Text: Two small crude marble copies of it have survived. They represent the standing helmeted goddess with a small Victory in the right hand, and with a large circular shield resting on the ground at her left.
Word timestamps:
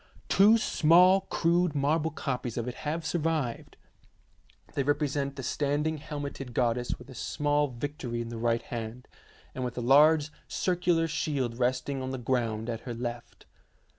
Two 0.29 0.57
small 0.57 1.21
crude 1.29 1.75
marble 1.75 2.09
copies 2.09 2.57
of 2.57 2.67
it 2.67 2.73
have 2.73 3.05
survived. 3.05 3.77
They 4.73 4.81
represent 4.81 5.35
the 5.35 5.43
standing 5.43 5.99
helmeted 5.99 6.55
goddess 6.55 6.97
with 6.97 7.07
a 7.11 7.13
small 7.13 7.67
Victory 7.67 8.19
in 8.19 8.29
the 8.29 8.39
right 8.39 8.63
hand, 8.63 9.07
and 9.53 9.63
with 9.63 9.77
a 9.77 9.81
large 9.81 10.31
circular 10.47 11.07
shield 11.07 11.59
resting 11.59 12.01
on 12.01 12.09
the 12.09 12.17
ground 12.17 12.67
at 12.67 12.79
her 12.81 12.95
left. 12.95 13.45